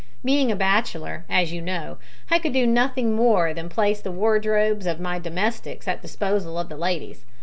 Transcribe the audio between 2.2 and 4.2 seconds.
I could do nothing more than place the